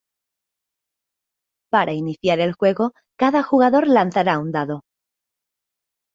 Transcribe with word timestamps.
Para 1.69 1.93
iniciar 1.93 2.39
el 2.39 2.53
juego 2.53 2.91
cada 3.19 3.43
jugador 3.43 3.87
lanzará 3.87 4.39
un 4.39 4.51
dado. 4.51 4.81